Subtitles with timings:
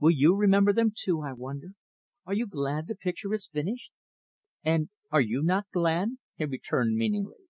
[0.00, 1.68] Will you remember them, too, I wonder.
[2.26, 3.92] Are you glad the picture is finished?"
[4.64, 7.44] "And are you not glad?" he returned meaningly.